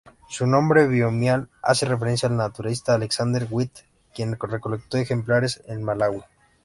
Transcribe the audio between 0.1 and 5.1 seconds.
Su nombre binomial hace referencia al naturalista Alexander Whyte, quien recolectó